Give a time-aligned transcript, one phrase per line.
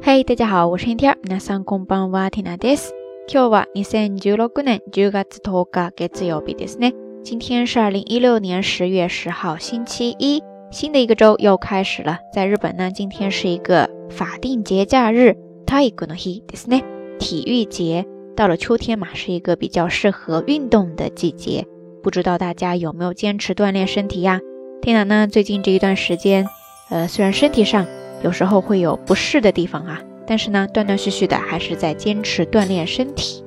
[0.00, 1.18] 嘿，大家好，我是天天。
[1.24, 2.94] 皆さんこんばんは、ティナです。
[3.28, 6.94] 今日は二千十六年十月十日月曜日ですね。
[7.24, 12.20] 今天是二零一六年十月十号，星期一，新的一个周又开始了。
[12.32, 15.34] 在日本呢，今天是一个法定节假日，
[15.66, 16.84] 体育の日ですね。
[17.18, 18.06] 体育节。
[18.36, 21.66] 到了秋天嘛，是一个比较适合运动的季节。
[22.02, 24.40] 不知道大家有没有坚持锻炼身体呀？
[24.80, 26.46] 天娜呢，最近这一段时间，
[26.90, 27.86] 呃，虽然身体上。
[28.22, 33.44] 有时候会有不适的地方啊，但是呢，断断续续的还是在坚持锻炼身体，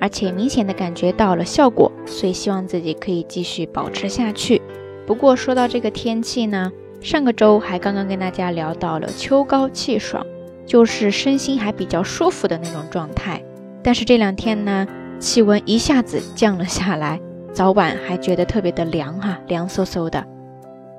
[0.00, 4.60] 而且明显的感觉到了效果，所以希望自己可以继续保持下去。
[5.06, 10.26] 不过说到这个天气呢，上个周还刚刚跟大家聊到了秋高气爽，
[10.66, 13.42] 就是身心还比较舒服的那种状态。
[13.82, 14.86] 但是这两天呢，
[15.20, 17.20] 气温一下子降了下来，
[17.52, 20.24] 早晚还觉得特别的凉哈，凉飕飕的。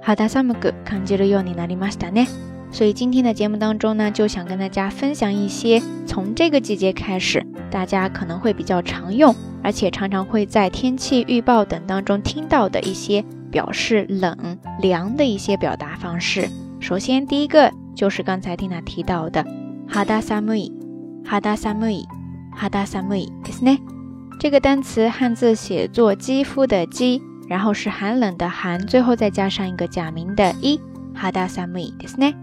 [0.02, 2.28] 好的，寒く感じるようになりましたね。
[2.74, 16.48] 所以今天的节目当中呢，就想跟大家分享一些从这个季节开始，大家可能会比较常用，而且常常会在天气预报等当中听到的一些表示冷凉的一些表达方式。
[16.80, 19.44] 首先，第一个就是刚才蒂娜提到的
[19.88, 20.72] 哈达萨木伊，
[21.26, 22.06] 哈达萨木伊，
[22.56, 23.80] 哈达萨木伊，ですね。
[24.40, 30.80] 这个单词汉字写作肌肤的肌，然后是寒冷的寒，最后再加上一个假名的伊，
[31.16, 32.36] 哈达萨木伊，ですね。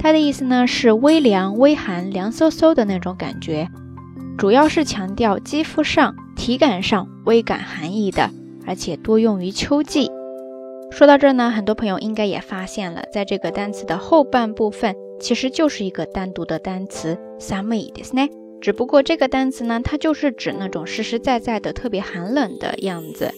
[0.00, 3.68] 它的意思呢是微凉、微寒、凉飕飕的那种感觉，
[4.38, 8.30] 主要是强调肌肤上、体感上微感寒意的，
[8.66, 10.10] 而且多用于秋季。
[10.90, 18.30] 说到这儿呢，很多朋友应该也发现了，在这个单词的后半部分，其实就是一个单独的单词 “summer” ですね。
[18.60, 23.32] 只不过这个单词呢，它就是指那种实实在在的特别寒冷的样子，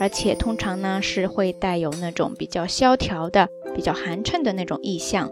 [0.00, 5.30] 而且通常呢是会带有那种比较萧条的、比较寒碜的那种意象。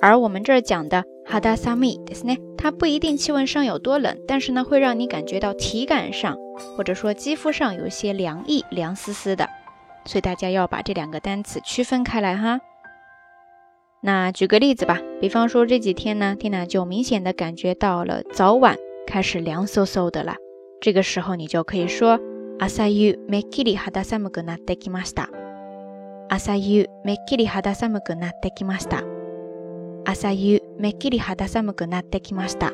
[0.00, 6.36] 而我们这儿讲的哈达萨米ですね，它不一定气温上有多冷，但是呢，会让你感觉到体感上
[6.76, 9.48] 或者说肌肤上有一些凉意，凉丝丝的。
[10.04, 12.60] 所以大家要把这两个单词区分开来哈。
[14.02, 20.34] 那举个例子吧，比方说这几天呢，蒂娜就明显的感觉到了早晚开始凉飕飕的了。
[20.80, 22.20] 这个时候你就可以说
[22.58, 25.28] 朝夕めっきり肌寒くなってきました。
[26.28, 29.09] 朝夕めっきり肌寒くなってきました。
[30.04, 32.72] 朝夕めっきり肌寒くなってきました。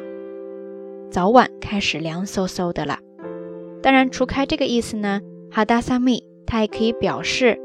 [1.10, 2.98] 早晚开始凉飕飕的了。
[3.82, 5.20] 当然，除开这个意思呢，
[5.50, 6.00] 肌寒
[6.46, 7.58] 它也可以表示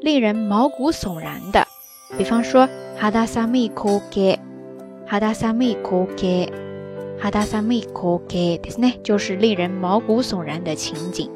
[0.00, 1.66] 令人毛骨悚然的。
[2.18, 2.66] 比方说，
[2.98, 4.38] 肌寒い光景，
[5.06, 6.50] 肌寒い光景，
[7.20, 11.30] 肌寒い光景ですね，就是令人毛骨悚然的情景。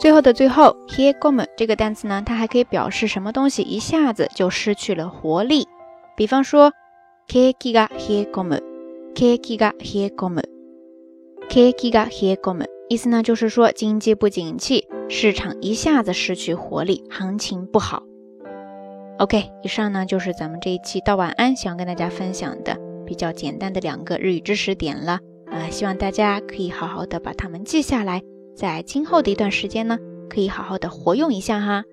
[0.00, 5.68] 最后的最后，here come 这个单词呢，它还可以表示什么东西一下子就失去了活力。
[6.16, 6.72] 比方说
[7.28, 18.02] ，keki ga here come，keki ga here come，keki ga here come，意思呢就是说经济不景气，市场一下子失去活力，行情不好。
[19.18, 22.74] OK，以上呢就是咱们这一期到晚安想跟大家分享的
[23.04, 25.20] 比较简单的两个日语知识点了
[25.50, 28.22] 啊，希望大家可以好好的把它们记下来。
[28.60, 29.98] 在今后的一段时间呢，
[30.28, 31.84] 可以好好的活用一下哈。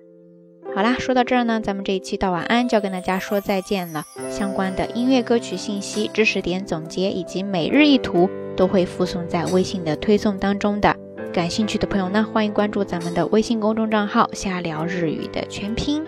[0.76, 4.04] 好啦，说到这儿呢，咱们这一期到晚安就要跟大家说再见了。
[4.28, 10.94] 相关的音乐歌曲信息、知识点总结以及每日一图，都会附送在微信的推送当中的。
[11.32, 16.04] 感兴趣的朋友呢，欢迎关注咱们的微信公众账号“瞎聊日语”的全拼。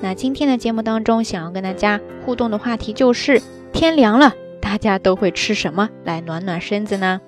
[0.00, 3.40] 那今天的节目当中，想要跟大家互动的话题就是
[3.72, 7.20] 天凉了，大家都会吃什么来暖暖身子呢？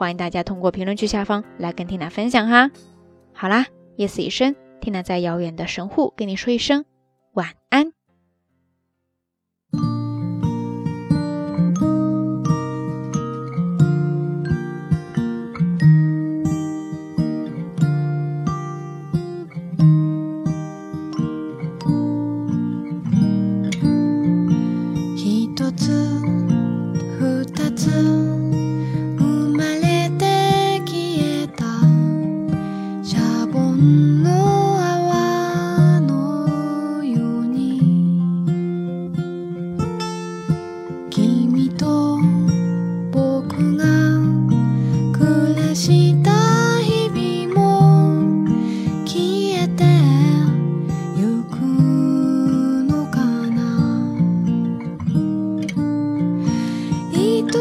[0.00, 2.70] 欢迎大家通过评论区下方来跟缇娜分享哈。
[3.34, 3.66] 好啦，
[3.96, 6.86] 夜色已深，缇娜在遥远的神户跟你说一声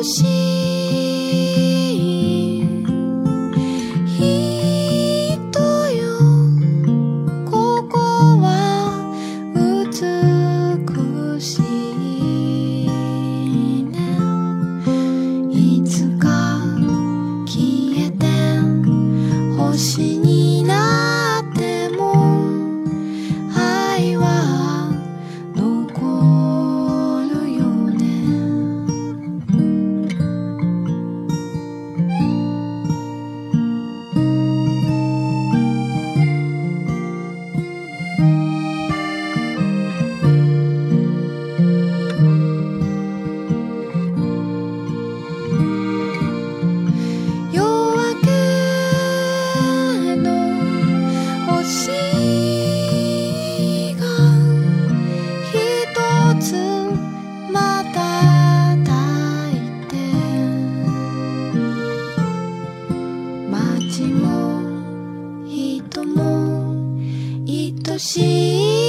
[0.10, 0.49] しい
[68.00, 68.89] 心。